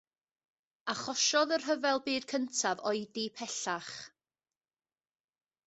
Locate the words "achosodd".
0.93-1.53